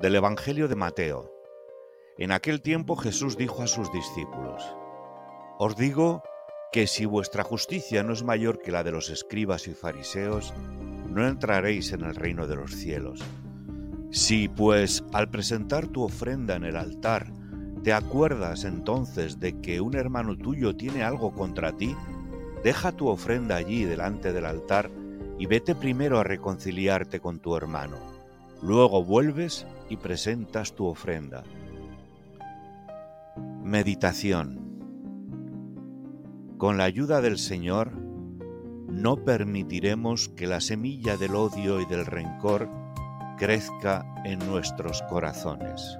Del 0.00 0.14
Evangelio 0.14 0.68
de 0.68 0.76
Mateo. 0.76 1.32
En 2.18 2.32
aquel 2.32 2.62
tiempo 2.62 2.96
Jesús 2.96 3.36
dijo 3.36 3.62
a 3.62 3.66
sus 3.66 3.90
discípulos, 3.92 4.62
Os 5.58 5.76
digo 5.76 6.22
que 6.72 6.86
si 6.86 7.06
vuestra 7.06 7.44
justicia 7.44 8.02
no 8.02 8.12
es 8.12 8.22
mayor 8.22 8.60
que 8.60 8.72
la 8.72 8.84
de 8.84 8.92
los 8.92 9.08
escribas 9.10 9.66
y 9.68 9.74
fariseos, 9.74 10.52
no 11.08 11.26
entraréis 11.26 11.92
en 11.92 12.02
el 12.02 12.14
reino 12.14 12.46
de 12.46 12.56
los 12.56 12.72
cielos. 12.72 13.20
Si, 14.10 14.48
pues, 14.48 15.04
al 15.12 15.30
presentar 15.30 15.88
tu 15.88 16.02
ofrenda 16.02 16.56
en 16.56 16.64
el 16.64 16.76
altar, 16.76 17.32
te 17.82 17.92
acuerdas 17.92 18.64
entonces 18.64 19.40
de 19.40 19.60
que 19.60 19.80
un 19.80 19.96
hermano 19.96 20.36
tuyo 20.36 20.76
tiene 20.76 21.04
algo 21.04 21.32
contra 21.32 21.72
ti, 21.72 21.96
deja 22.62 22.92
tu 22.92 23.08
ofrenda 23.08 23.56
allí 23.56 23.84
delante 23.84 24.32
del 24.32 24.46
altar 24.46 24.90
y 25.38 25.46
vete 25.46 25.74
primero 25.74 26.18
a 26.18 26.24
reconciliarte 26.24 27.20
con 27.20 27.40
tu 27.40 27.56
hermano. 27.56 27.96
Luego 28.62 29.04
vuelves 29.04 29.66
y 29.88 29.96
presentas 29.96 30.74
tu 30.74 30.86
ofrenda. 30.86 31.44
Meditación 33.62 34.60
Con 36.56 36.78
la 36.78 36.84
ayuda 36.84 37.20
del 37.20 37.38
Señor, 37.38 37.92
no 38.88 39.24
permitiremos 39.24 40.28
que 40.30 40.46
la 40.46 40.60
semilla 40.60 41.16
del 41.16 41.34
odio 41.34 41.80
y 41.80 41.86
del 41.86 42.06
rencor 42.06 42.68
crezca 43.36 44.06
en 44.24 44.38
nuestros 44.38 45.02
corazones. 45.02 45.98